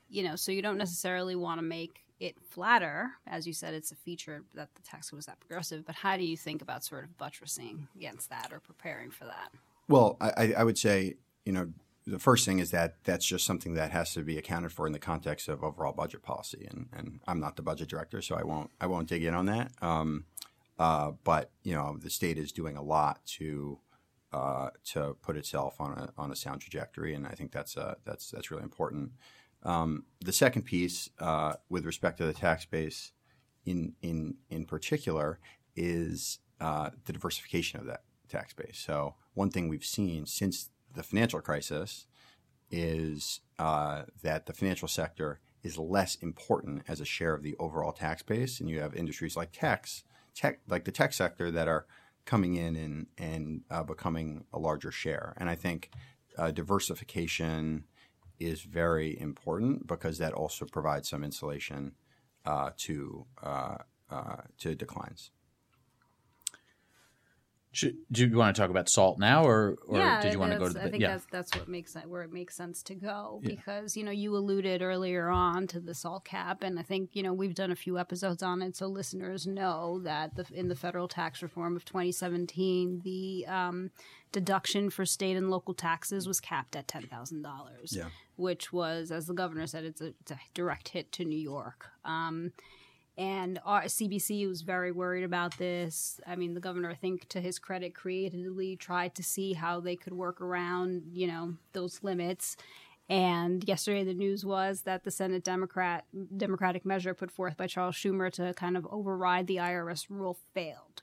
[0.09, 3.93] you know, so you don't necessarily want to make it flatter, as you said, it's
[3.93, 5.85] a feature that the tax was that progressive.
[5.85, 9.53] But how do you think about sort of buttressing against that or preparing for that?
[9.87, 11.69] Well, I, I would say, you know,
[12.09, 14.93] the first thing is that that's just something that has to be accounted for in
[14.93, 16.67] the context of overall budget policy.
[16.71, 19.47] And, and I'm not the budget director, so I won't I won't dig in on
[19.47, 19.73] that.
[19.83, 20.25] Um,
[20.79, 23.79] uh, but you know, the state is doing a lot to
[24.33, 27.97] uh, to put itself on a on a sound trajectory, and I think that's uh,
[28.05, 29.13] that's that's really important.
[29.65, 33.13] Um, the second piece, uh, with respect to the tax base,
[33.67, 35.41] in in in particular,
[35.77, 38.79] is uh, the diversification of that tax base.
[38.79, 42.07] So one thing we've seen since the financial crisis
[42.71, 47.93] is uh, that the financial sector is less important as a share of the overall
[47.93, 51.87] tax base, and you have industries like techs, tech, like the tech sector, that are
[52.25, 55.35] coming in and and uh, becoming a larger share.
[55.39, 55.91] And I think
[56.37, 57.85] uh, diversification
[58.39, 61.93] is very important because that also provides some insulation
[62.45, 63.79] uh, to uh,
[64.11, 65.31] uh, to declines.
[67.71, 70.53] Should, do you want to talk about salt now, or, or yeah, did you want
[70.53, 70.83] to go to the?
[70.83, 71.09] I think yeah.
[71.13, 73.51] that's that's what makes it where it makes sense to go Yeah.
[73.51, 77.23] because you know you alluded earlier on to the salt cap, and I think you
[77.23, 80.75] know we've done a few episodes on it, so listeners know that the, in the
[80.75, 83.91] federal tax reform of 2017, the um,
[84.33, 87.99] deduction for state and local taxes was capped at ten thousand dollars,
[88.37, 91.91] which was, as the governor said, it's a, it's a direct hit to New York.
[92.05, 92.53] Um,
[93.19, 96.21] and uh, our CBC was very worried about this.
[96.27, 99.97] I mean, the governor, I think, to his credit, creatively tried to see how they
[99.97, 102.57] could work around, you know, those limits.
[103.09, 106.05] And yesterday, the news was that the Senate Democrat
[106.37, 111.03] Democratic measure put forth by Charles Schumer to kind of override the IRS rule failed.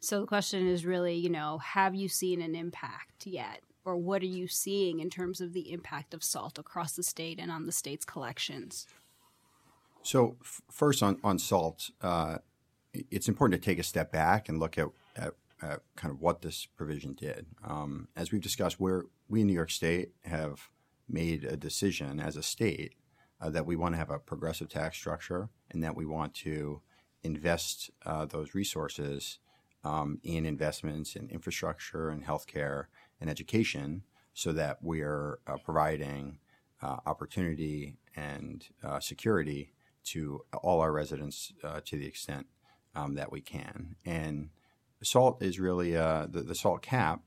[0.00, 3.62] So the question is really, you know, have you seen an impact yet?
[3.84, 7.38] Or what are you seeing in terms of the impact of salt across the state
[7.40, 8.86] and on the state's collections?
[10.02, 12.38] So f- first on on salt, uh,
[12.92, 16.42] it's important to take a step back and look at, at, at kind of what
[16.42, 17.46] this provision did.
[17.64, 20.70] Um, as we've discussed, where we in New York State have
[21.08, 22.94] made a decision as a state
[23.40, 26.80] uh, that we want to have a progressive tax structure and that we want to
[27.22, 29.38] invest uh, those resources
[29.84, 32.86] um, in investments in infrastructure and healthcare
[33.20, 34.02] and education
[34.34, 36.38] so that we're uh, providing
[36.82, 39.72] uh, opportunity and uh, security
[40.12, 42.46] to all our residents uh, to the extent
[42.94, 43.96] um, that we can.
[44.04, 44.50] And
[45.02, 47.22] salt is really uh, the, the salt cap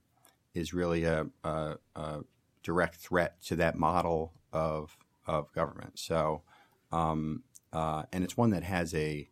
[0.53, 2.19] is really a, a, a
[2.63, 5.99] direct threat to that model of of government.
[5.99, 6.41] So,
[6.91, 9.29] um, uh, and it's one that has a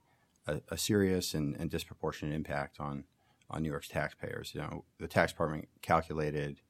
[0.47, 3.03] a, a serious and, and disproportionate impact on
[3.49, 4.51] on New York's taxpayers.
[4.53, 6.61] You know, the tax department calculated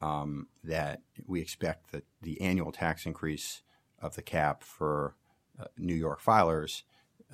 [0.00, 3.62] um, that we expect that the annual tax increase
[4.00, 5.16] of the cap for
[5.60, 6.82] uh, New York filers,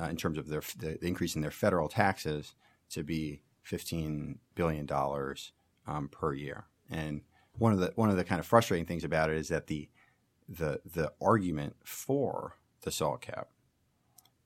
[0.01, 2.55] uh, in terms of their the, increase in their federal taxes,
[2.91, 5.53] to be fifteen billion dollars
[5.87, 6.65] um, per year.
[6.91, 7.23] And
[7.59, 9.89] one of the one of the kind of frustrating things about it is that the
[10.49, 13.49] the the argument for the salt cap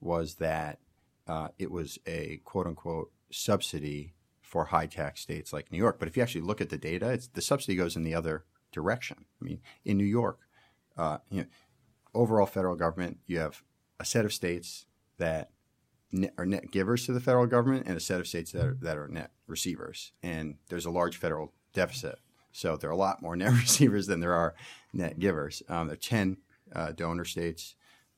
[0.01, 0.79] was that
[1.27, 5.99] uh, it was a quote unquote subsidy for high tax states like New York.
[5.99, 9.27] But if you actually look at the data, the subsidy goes in the other direction.
[9.41, 10.38] I mean, in New York,
[10.97, 11.47] uh, you know,
[12.14, 13.62] overall federal government, you have
[14.00, 14.87] a set of states
[15.18, 15.50] that
[16.12, 18.76] net, are net givers to the federal government and a set of states that are,
[18.80, 20.12] that are net receivers.
[20.22, 22.18] And there's a large federal deficit.
[22.52, 24.54] So there are a lot more net receivers than there are
[24.92, 25.62] net givers.
[25.68, 26.38] Um, there are 10
[26.74, 27.74] uh, donor states,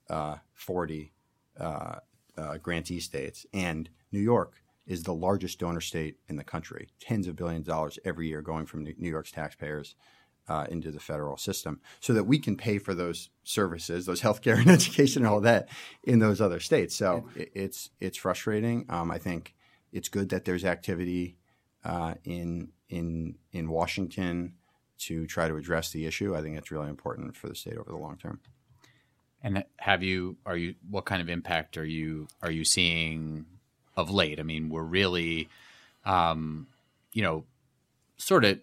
[0.09, 1.13] uh, 40
[1.59, 1.97] uh,
[2.37, 6.89] uh, grantee states, and New York is the largest donor state in the country.
[7.01, 9.95] Tens of billions of dollars every year going from New York's taxpayers
[10.51, 14.59] uh, into the federal system, so that we can pay for those services, those healthcare
[14.59, 15.69] and education and all that
[16.03, 16.97] in those other states.
[16.97, 18.87] So it, it's it's frustrating.
[18.89, 19.55] Um, I think
[19.93, 21.37] it's good that there's activity
[21.85, 24.55] uh, in in in Washington
[24.99, 26.37] to try to address the issue.
[26.37, 28.41] I think it's really important for the state over the long term.
[29.43, 33.47] And have you are you what kind of impact are you are you seeing
[33.97, 34.41] of late?
[34.41, 35.49] I mean, we're really
[36.05, 36.67] um,
[37.13, 37.45] you know,
[38.17, 38.59] sort of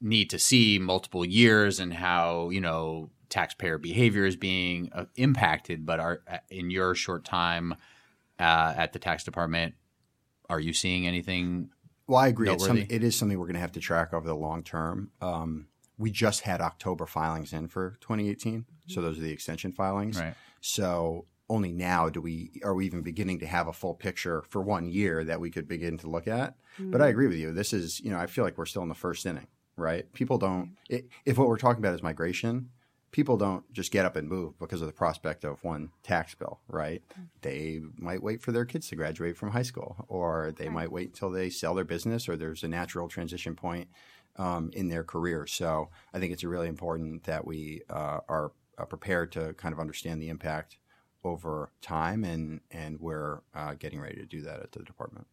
[0.00, 5.84] need to see multiple years and how, you know, taxpayer behavior is being uh, impacted,
[5.84, 7.74] but are in your short time
[8.38, 9.74] uh, at the tax department,
[10.48, 11.70] are you seeing anything
[12.06, 12.50] Well, I agree.
[12.50, 15.10] It's some, it is something we're going to have to track over the long term.
[15.20, 20.18] Um, we just had October filings in for 2018, so those are the extension filings.
[20.18, 20.34] Right.
[20.60, 24.62] So only now do we are we even beginning to have a full picture for
[24.62, 26.54] one year that we could begin to look at.
[26.78, 27.52] But I agree with you.
[27.52, 29.48] This is you know I feel like we're still in the first inning,
[29.78, 30.12] right?
[30.12, 32.70] People don't i if what we're talking about is migration.
[33.10, 36.60] People don't just get up and move because of the prospect of one tax bill,
[36.68, 37.02] right?
[37.40, 41.08] They might wait for their kids to graduate from high school, or they might wait
[41.08, 43.88] until they sell their business, or there's a natural transition point
[44.36, 45.46] um, in their career.
[45.46, 49.80] So I think it's really important that we uh, are uh, prepared to kind of
[49.80, 50.76] understand the impact
[51.24, 55.26] over time, and and we're uh, getting ready to do that at the department.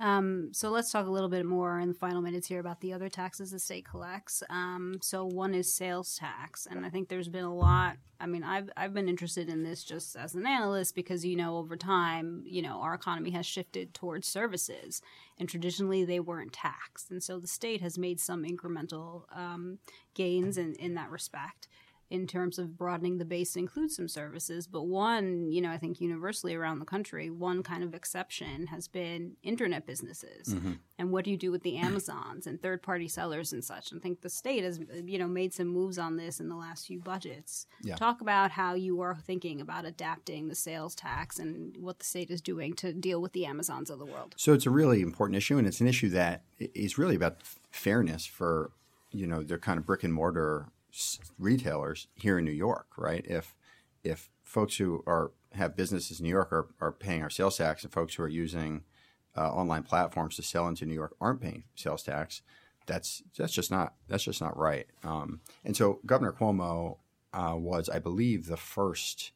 [0.00, 2.92] Um, so let's talk a little bit more in the final minutes here about the
[2.92, 4.42] other taxes the state collects.
[4.50, 7.96] Um, so one is sales tax, and I think there's been a lot.
[8.18, 11.58] I mean, I've I've been interested in this just as an analyst because you know
[11.58, 15.00] over time, you know, our economy has shifted towards services,
[15.38, 19.78] and traditionally they weren't taxed, and so the state has made some incremental um,
[20.14, 21.68] gains in in that respect
[22.14, 24.68] in terms of broadening the base to include some services.
[24.68, 28.86] But one, you know, I think universally around the country, one kind of exception has
[28.86, 30.54] been internet businesses.
[30.54, 30.74] Mm-hmm.
[30.96, 33.92] And what do you do with the Amazons and third party sellers and such?
[33.92, 36.86] I think the state has, you know, made some moves on this in the last
[36.86, 37.66] few budgets.
[37.82, 37.96] Yeah.
[37.96, 42.30] Talk about how you are thinking about adapting the sales tax and what the state
[42.30, 44.34] is doing to deal with the Amazons of the world.
[44.36, 47.38] So it's a really important issue, and it's an issue that is really about
[47.72, 48.70] fairness for
[49.10, 50.66] you know the kind of brick and mortar
[51.38, 53.24] retailers here in New York, right?
[53.26, 53.54] If
[54.02, 57.82] if folks who are have businesses in New York are, are paying our sales tax,
[57.82, 58.82] and folks who are using
[59.36, 62.42] uh, online platforms to sell into New York aren't paying sales tax,
[62.86, 64.86] that's that's just not that's just not right.
[65.02, 66.98] Um, and so Governor Cuomo
[67.32, 69.32] uh, was, I believe, the first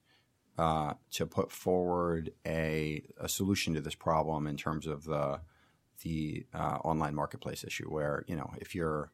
[0.56, 5.40] uh, to put forward a, a solution to this problem in terms of the
[6.02, 9.10] the uh, online marketplace issue, where you know if you're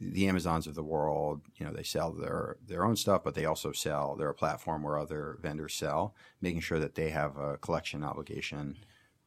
[0.00, 3.44] the Amazons of the world, you know, they sell their their own stuff, but they
[3.46, 4.14] also sell.
[4.16, 8.76] They're a platform where other vendors sell, making sure that they have a collection obligation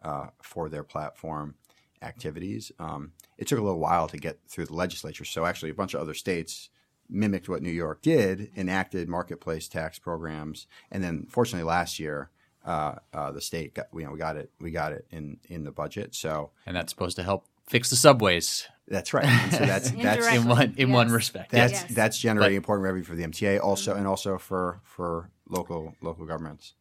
[0.03, 1.55] uh, for their platform
[2.01, 2.71] activities.
[2.79, 5.93] Um, it took a little while to get through the legislature, so actually, a bunch
[5.93, 6.69] of other states
[7.10, 12.29] mimicked what New York did, enacted marketplace tax programs, and then, fortunately, last year.
[12.65, 15.63] Uh, uh, the state got, you know, we got it, we got it in in
[15.63, 16.13] the budget.
[16.13, 19.25] So, and that's supposed to help fix the subways that's right.
[19.25, 20.95] And so that's that's in one in yes.
[20.95, 21.52] one respect.
[21.52, 21.86] That's yes.
[21.93, 26.25] that's generating but, important revenue for the MTA also and also for for local local
[26.25, 26.73] governments.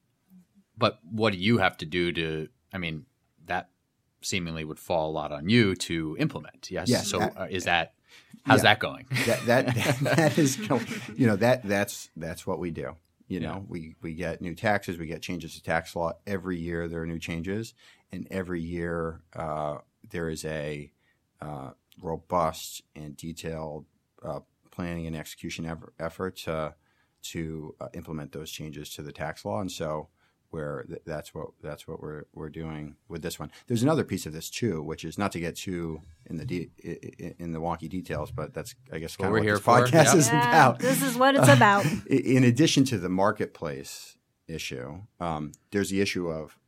[0.77, 3.07] But what do you have to do to I mean
[3.47, 3.68] that
[4.23, 6.71] seemingly would fall a lot on you to implement.
[6.71, 6.88] Yes.
[6.88, 7.92] yes so uh, is that
[8.44, 9.07] how's yeah, that going?
[9.27, 10.59] That, that, that that is
[11.16, 12.97] you know that that's that's what we do.
[13.29, 13.62] You know, yeah.
[13.68, 16.88] we we get new taxes, we get changes to tax law every year.
[16.88, 17.75] There are new changes,
[18.11, 20.90] and every year uh, there is a
[21.42, 23.87] uh, robust and detailed
[24.23, 26.75] uh, planning and execution ever, effort to,
[27.23, 29.61] to uh, implement those changes to the tax law.
[29.61, 30.09] And so,
[30.51, 33.51] where th- that's what that's what we're we're doing with this one.
[33.67, 36.71] There's another piece of this too, which is not to get too in the de-
[37.39, 39.87] in the wonky details, but that's I guess kind what of what this for.
[39.87, 40.15] podcast yep.
[40.15, 40.79] is yeah, about.
[40.79, 41.85] This is what it's about.
[42.07, 46.59] In addition to the marketplace issue, um, there's the issue of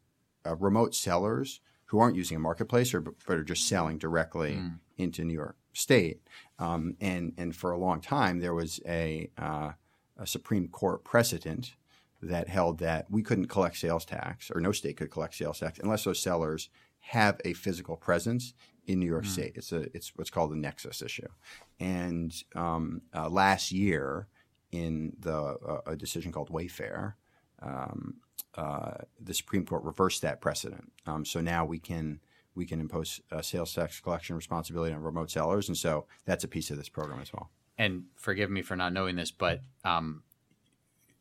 [0.47, 4.79] uh, remote sellers who aren't using a marketplace or but are just selling directly mm.
[5.01, 6.21] Into New York State.
[6.59, 9.73] Um, and and for a long time there was a, uh,
[10.17, 11.75] a Supreme Court precedent
[12.23, 15.79] that held that we couldn't collect sales tax or no state could collect sales tax
[15.79, 16.69] unless those sellers
[17.01, 18.53] have a physical presence
[18.87, 19.29] in New York mm.
[19.29, 19.53] State.
[19.55, 21.29] It's a it's what's called the nexus issue.
[21.79, 24.29] And um, uh, last year
[24.71, 27.15] in the uh, a decision called Wayfair.
[27.63, 28.17] Um,
[28.55, 30.93] uh, the Supreme Court reversed that precedent.
[31.07, 32.21] Um, so now we can
[32.61, 36.71] we can impose sales tax collection responsibility on remote sellers, and so that's a piece
[36.71, 37.49] of this program as well.
[37.79, 40.23] And forgive me for not knowing this, but um,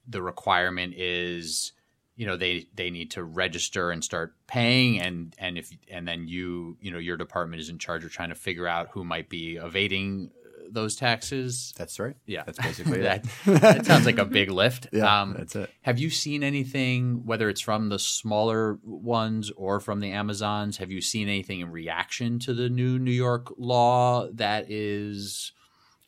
[0.05, 1.71] the requirement is,
[2.17, 6.27] you know, they they need to register and start paying, and and if and then
[6.27, 9.29] you you know your department is in charge of trying to figure out who might
[9.29, 10.31] be evading
[10.71, 11.73] those taxes.
[11.77, 12.15] That's right.
[12.25, 13.25] Yeah, that's basically that.
[13.45, 14.87] that sounds like a big lift.
[14.99, 15.69] Yeah, um, that's it.
[15.81, 20.77] Have you seen anything, whether it's from the smaller ones or from the Amazons?
[20.77, 25.51] Have you seen anything in reaction to the new New York law that is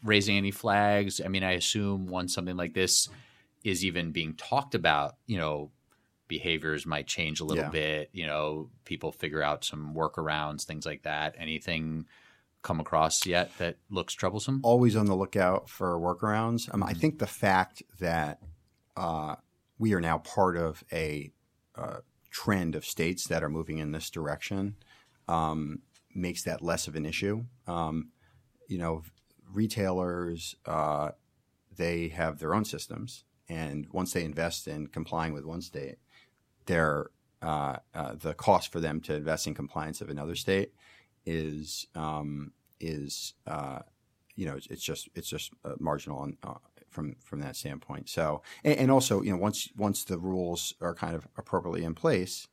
[0.04, 1.21] raising any flags?
[1.24, 3.08] I mean, I assume once something like this
[3.63, 5.71] is even being talked about, you know,
[6.28, 7.69] behaviors might change a little yeah.
[7.69, 8.10] bit.
[8.13, 11.36] You know, people figure out some workarounds, things like that.
[11.38, 12.06] Anything
[12.62, 14.62] come across yet that looks troublesome?
[14.63, 16.74] Always on the lookout for workarounds.
[16.74, 17.00] Um, I mm-hmm.
[17.00, 18.39] think the fact that
[18.95, 19.36] uh,
[19.80, 21.32] we are now part of a
[21.76, 21.97] uh,
[22.30, 24.76] trend of states that are moving in this direction
[25.28, 25.80] um,
[26.13, 27.43] makes that less of an issue.
[27.67, 28.10] Um,
[28.67, 29.04] you know,
[29.52, 31.12] retailers uh,
[31.76, 35.97] they have their own systems, and once they invest in complying with one state,
[36.65, 37.10] their
[37.41, 40.74] uh, uh, the cost for them to invest in compliance of another state
[41.25, 43.79] is um, is uh,
[44.36, 46.55] you know it's just it's just uh, marginal on, uh,
[46.89, 48.10] from from that standpoint.
[48.10, 51.95] So and, and, also you know once once the rules are kind of appropriately in
[51.95, 52.47] place,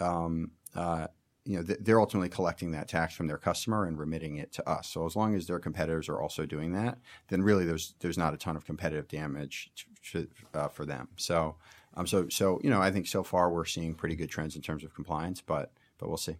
[0.00, 1.08] um, uh,
[1.44, 4.88] you know they're ultimately collecting that tax from their customer and remitting it to us.
[4.88, 8.34] So as long as their competitors are also doing that, then really there's there's not
[8.34, 11.08] a ton of competitive damage to, to, uh, for them.
[11.16, 11.56] So
[11.94, 14.62] um, so so you know I think so far we're seeing pretty good trends in
[14.62, 16.36] terms of compliance, but but we'll see.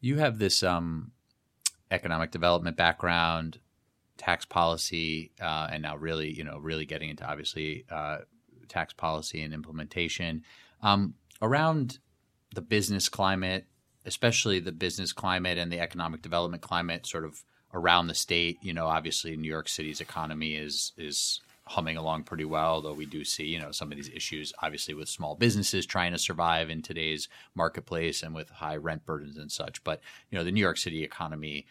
[0.00, 1.12] You have this um,
[1.90, 3.58] economic development background,
[4.16, 8.18] tax policy, uh, and now really, you know, really getting into obviously uh,
[8.68, 10.44] tax policy and implementation
[10.82, 11.98] um, around
[12.54, 13.66] the business climate,
[14.04, 17.42] especially the business climate and the economic development climate, sort of
[17.74, 18.58] around the state.
[18.62, 23.06] You know, obviously New York City's economy is is humming along pretty well, though we
[23.06, 26.70] do see, you know, some of these issues, obviously, with small businesses trying to survive
[26.70, 29.84] in today's marketplace and with high rent burdens and such.
[29.84, 30.00] But,
[30.30, 31.66] you know, the New York City economy,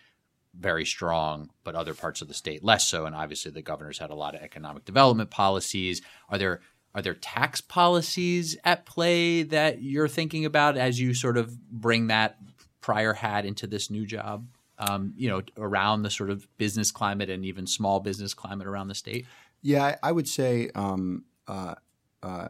[0.53, 3.05] very strong, but other parts of the state less so.
[3.05, 6.01] And obviously, the governor's had a lot of economic development policies.
[6.29, 6.61] Are there
[6.95, 12.07] are there tax policies at play that you're thinking about as you sort of bring
[12.07, 12.37] that
[12.81, 14.47] prior hat into this new job?
[14.79, 18.89] Um, you know, around the sort of business climate and even small business climate around
[18.89, 19.25] the state.
[19.61, 21.75] Yeah, I would say, um, uh,
[22.23, 22.49] uh,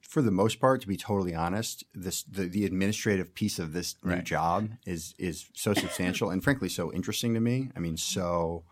[0.00, 3.96] for the most part, to be totally honest, this the, the administrative piece of this
[4.02, 4.24] new Right.
[4.24, 7.70] job is is so substantial and frankly so interesting to me.
[7.76, 8.64] I mean, so.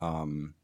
[0.00, 0.54] Um,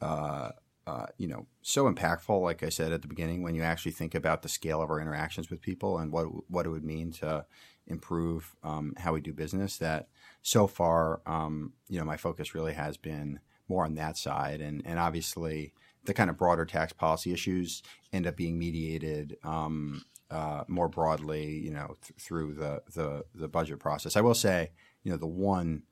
[0.00, 0.50] uh,
[0.86, 2.40] uh, you know, so impactful.
[2.42, 5.00] Like I said at the beginning, when you actually think about the scale of our
[5.00, 7.44] interactions with people and what what it would mean to
[7.86, 10.08] improve um, how we do business, that
[10.40, 14.82] so far, um, you know, my focus really has been more on that side, and
[14.84, 15.72] and obviously
[16.04, 21.58] the kind of broader tax policy issues end up being mediated um, uh, more broadly,
[21.58, 24.16] you know, th- through the, the the budget process.
[24.16, 24.70] I will say,
[25.02, 25.82] you know, the one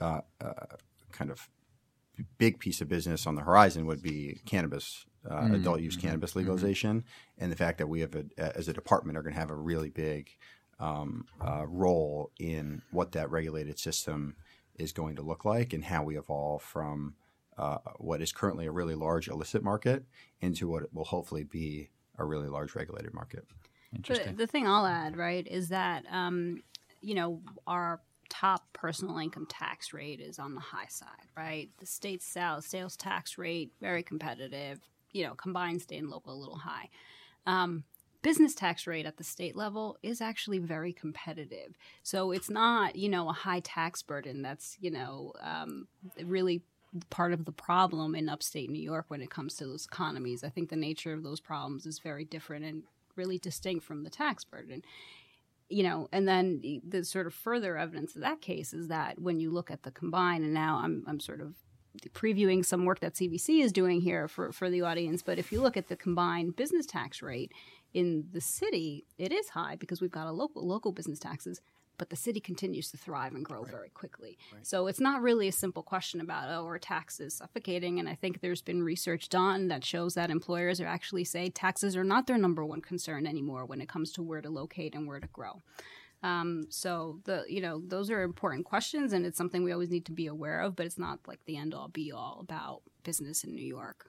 [0.00, 0.52] uh, uh,
[1.10, 1.48] kind of
[2.38, 7.04] big piece of business on the horizon would be cannabis, uh, adult use cannabis legalization,
[7.38, 9.56] and the fact that we have, a, as a department, are going to have a
[9.56, 10.30] really big
[10.78, 14.36] um, uh, role in what that regulated system
[14.76, 17.14] is going to look like and how we evolve from
[17.58, 20.04] uh, what is currently a really large illicit market
[20.40, 23.46] into what will hopefully be a really large regulated market.
[23.92, 24.36] The, Interesting.
[24.36, 26.62] the thing I'll add, right, is that um,
[27.00, 31.68] you know our top personal income tax rate is on the high side, right?
[31.78, 34.80] The state sales sales tax rate very competitive.
[35.12, 36.88] You know, combined state and local a little high.
[37.46, 37.84] Um,
[38.22, 41.76] business tax rate at the state level is actually very competitive.
[42.02, 45.88] So it's not you know a high tax burden that's you know um,
[46.24, 46.62] really
[47.10, 50.44] part of the problem in upstate New York when it comes to those economies.
[50.44, 52.82] I think the nature of those problems is very different and
[53.16, 54.82] really distinct from the tax burden.
[55.68, 59.40] You know, and then the- sort of further evidence of that case is that when
[59.40, 61.54] you look at the combined, and now I'm, I'm sort of
[62.10, 65.60] previewing some work that CBC is doing here for, for the audience, but if you
[65.60, 67.52] look at the combined business tax rate
[67.94, 71.60] in the city, it is high because we've got a local local business taxes,
[71.98, 74.38] but the city continues to thrive and grow very quickly.
[74.62, 77.98] So it's not really a simple question about oh, are taxes suffocating?
[77.98, 81.96] And I think there's been research done that shows that employers are actually say taxes
[81.96, 85.06] are not their number one concern anymore when it comes to where to locate and
[85.06, 85.62] where to grow.
[86.22, 90.06] Um, so the you know those are important questions, and it's something we always need
[90.06, 90.76] to be aware of.
[90.76, 94.08] But it's not like the end all be all about business in New York.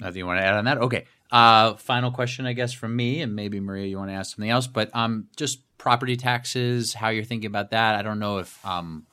[0.00, 0.78] Nothing you want to add on that?
[0.78, 1.06] Okay.
[1.32, 4.50] Uh, final question, I guess, from me, and maybe Maria, you want to ask something
[4.50, 7.94] else, but um, just property taxes, how you're thinking about that.
[7.94, 9.06] I don't know if um,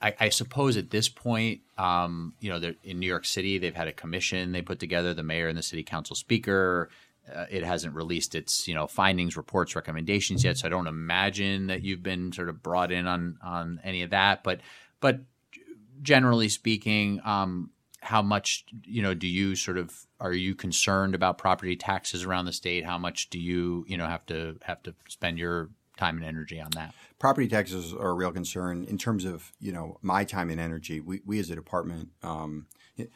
[0.00, 3.88] I, I suppose at this point, um, you know, in New York City, they've had
[3.88, 6.88] a commission they put together, the mayor and the city council speaker.
[7.32, 11.66] Uh, it hasn't released its, you know, findings, reports, recommendations yet, so I don't imagine
[11.66, 14.44] that you've been sort of brought in on on any of that.
[14.44, 14.60] But
[15.00, 15.20] but
[16.02, 17.70] generally speaking, um,
[18.06, 22.46] how much you know do you sort of are you concerned about property taxes around
[22.46, 22.84] the state?
[22.84, 26.60] How much do you you know have to have to spend your time and energy
[26.60, 26.94] on that?
[27.18, 31.00] property taxes are a real concern in terms of you know my time and energy.
[31.00, 32.66] We, we as a department, um,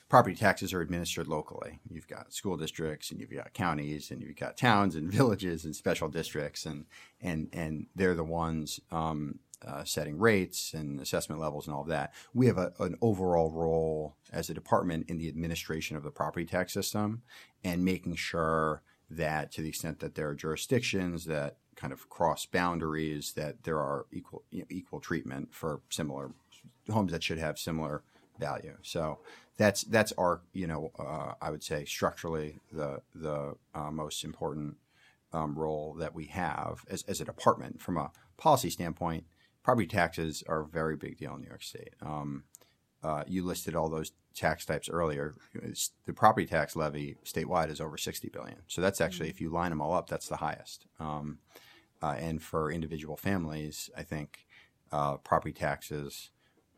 [0.09, 1.81] property taxes are administered locally.
[1.89, 5.75] You've got school districts and you've got counties and you've got towns and villages and
[5.75, 6.87] special districts and
[7.21, 11.89] and and they're the ones um, uh, setting rates and assessment levels and all of
[11.89, 12.13] that.
[12.35, 16.47] We have a, an overall role as a department in the administration of the property
[16.47, 17.23] tax system
[17.63, 22.47] and making sure that to the extent that there are jurisdictions that kind of cross
[22.47, 26.33] boundaries, that there are equal you know, equal treatment for similar
[26.91, 28.03] homes that should have similar
[28.39, 28.77] value.
[28.83, 29.19] So
[29.57, 34.77] that's that's our you know uh, I would say structurally the the uh, most important
[35.33, 39.25] um, role that we have as, as a department from a policy standpoint.
[39.63, 41.95] Property taxes are a very big deal in New York State.
[42.01, 42.45] Um,
[43.03, 45.35] uh, you listed all those tax types earlier.
[45.55, 48.63] It's- The property tax levy statewide is over 60 billion.
[48.69, 50.87] So that's actually, if you line them all up, that's the highest.
[50.99, 51.39] Um,
[52.03, 54.47] uh, and for individual families, I think
[54.93, 56.31] uh, property taxes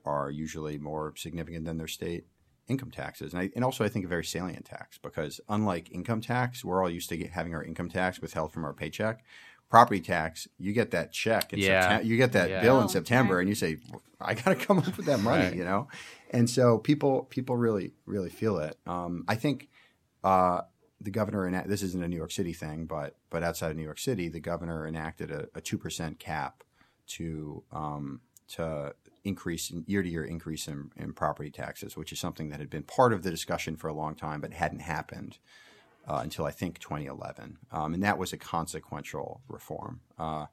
[0.04, 2.26] are usually more significant than their state
[2.68, 3.32] income taxes.
[3.32, 6.82] And, I, and also, I think a very salient tax because unlike income tax, we're
[6.82, 9.24] all used to get, having our income tax withheld from our paycheck.
[9.72, 11.80] Property tax, you get that check in Yeah.
[11.80, 12.60] September, you get that Yeah.
[12.60, 13.40] bill in Oh, September, right.
[13.40, 13.78] and you say,
[14.20, 15.56] "I got to come up with that money," Right.
[15.56, 15.88] you know.
[16.30, 18.76] And so people people really really feel it.
[18.86, 19.70] Um, I think
[20.22, 20.60] uh,
[21.00, 23.82] the governor enact this isn't a New York City thing, but but outside of New
[23.82, 26.64] York City, the governor enacted a two percent cap
[27.16, 28.94] to um, to
[29.24, 32.68] increase in year to year increase in, in, property taxes, which is something that had
[32.68, 35.38] been part of the discussion for a long time but hadn't happened
[36.08, 40.00] uh, until I think 2011, um, and that was a consequential reform.
[40.18, 40.46] Uh,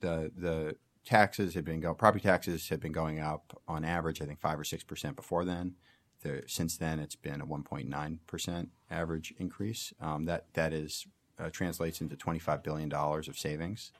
[0.00, 4.26] the the taxes had been go property taxes had been going up on average, I
[4.26, 5.74] think five or six percent before then.
[6.22, 9.94] The, since then, it's been a 1.9 percent average increase.
[10.00, 11.06] Um, that that is
[11.38, 13.92] uh, translates into 25 billion dollars of savings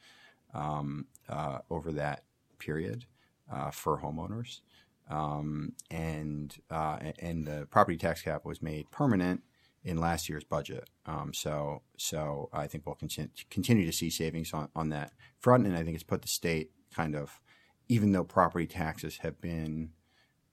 [0.54, 2.24] um, uh, over that
[2.58, 3.06] period
[3.52, 4.60] uh, for homeowners.
[5.08, 9.42] Um, and uh, and the property tax cap was made permanent
[9.84, 10.88] in last year's budget.
[11.06, 15.66] Um, so so I think we'll continue continue to see savings on, on that front,
[15.66, 17.40] and I think it's put the state kind of,
[17.88, 19.90] even though property taxes have been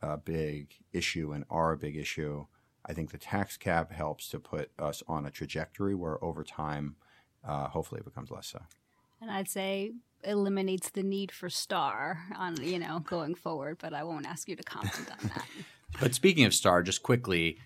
[0.02, 2.46] a big issue and are a big issue,
[2.86, 6.96] I think the tax cap helps to put us on a trajectory where over time,
[7.46, 8.62] uh, hopefully, it becomes less so.
[9.20, 14.04] And I'd say eliminates the need for star on you know going forward but i
[14.04, 15.46] won't ask you to comment on that
[16.00, 17.58] but speaking of star just quickly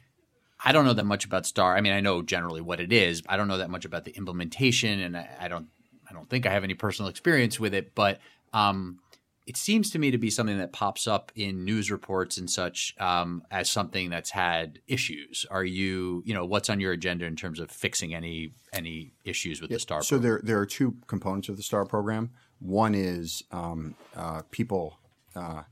[0.63, 3.21] i don't know that much about star i mean i know generally what it is
[3.27, 5.67] i don't know that much about the implementation and i, I don't
[6.09, 8.19] i don't think i have any personal experience with it but
[8.53, 8.99] um,
[9.47, 12.95] it seems to me to be something that pops up in news reports and such
[12.99, 15.45] um, as something that's had issues.
[15.49, 19.61] Are you, you know, what's on your agenda in terms of fixing any any issues
[19.61, 19.97] with yeah, the STAR?
[19.99, 20.07] Program?
[20.07, 22.29] So there there are two components of the STAR program.
[22.59, 24.99] One is um, uh, people
[25.35, 25.63] uh,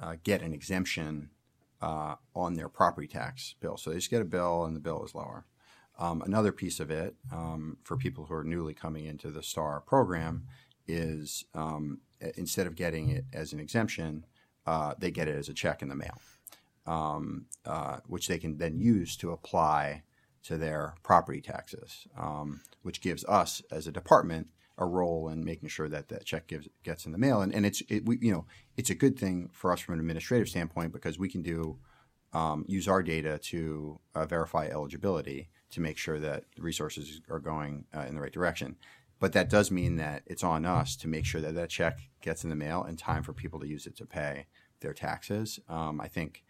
[0.00, 1.30] uh, get an exemption
[1.84, 5.04] uh, on their property tax bill, so they just get a bill and the bill
[5.04, 5.44] is lower.
[5.98, 9.80] Um, another piece of it um, for people who are newly coming into the STAR
[9.80, 10.46] program
[10.88, 12.00] is um,
[12.36, 14.24] instead of getting it as an exemption,
[14.66, 16.18] uh, they get it as a check in the mail,
[16.86, 20.02] um, uh, which they can then use to apply
[20.42, 24.48] to their property taxes, um, which gives us as a department
[24.78, 27.40] a role in making sure that that check gives, gets in the mail.
[27.42, 28.46] And, and it's it, we, you know
[28.76, 31.78] it's a good thing for us from an administrative standpoint because we can do
[32.32, 37.84] um, use our data to uh, verify eligibility to make sure that resources are going
[37.96, 38.76] uh, in the right direction.
[39.20, 42.42] But that does mean that it's on us to make sure that that check gets
[42.42, 44.46] in the mail in time for people to use it to pay
[44.80, 45.60] their taxes.
[45.68, 46.42] Um, I think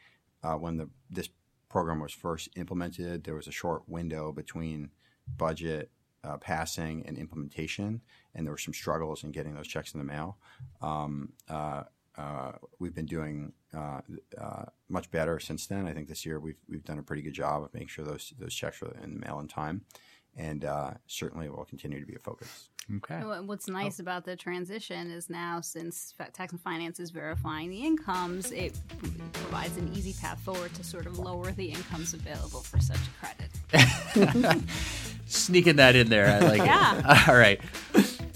[0.43, 1.29] uh, when the this
[1.69, 4.91] program was first implemented, there was a short window between
[5.37, 5.91] budget
[6.25, 8.01] uh, passing and implementation,
[8.35, 10.39] and there were some struggles in getting those checks in the mail.
[10.81, 11.85] Um, uh,
[12.17, 14.01] uh, we've been doing uh,
[14.41, 15.87] uh, much better since then.
[15.87, 18.33] I think this year we've we've done a pretty good job of making sure those
[18.39, 19.83] those checks are in the mail in time
[20.37, 22.69] and uh, certainly will continue to be a focus.
[22.97, 23.21] Okay.
[23.41, 24.03] What's nice oh.
[24.03, 28.79] about the transition is now, since tax and finance is verifying the incomes, it
[29.33, 33.51] provides an easy path forward to sort of lower the incomes available for such credit.
[35.27, 36.27] Sneaking that in there.
[36.27, 36.99] I like yeah.
[36.99, 37.29] it.
[37.29, 37.61] All right.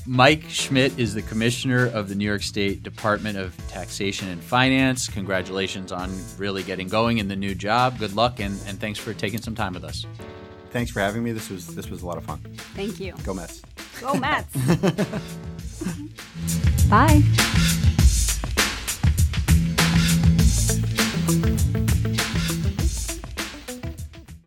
[0.07, 5.07] Mike Schmidt is the commissioner of the New York State Department of Taxation and Finance.
[5.07, 7.99] Congratulations on really getting going in the new job.
[7.99, 10.07] Good luck and, and thanks for taking some time with us.
[10.71, 11.33] Thanks for having me.
[11.33, 12.39] This was this was a lot of fun.
[12.75, 13.15] Thank you.
[13.25, 13.61] Go Mets.
[14.01, 14.55] Go Mets.
[16.89, 17.23] Bye.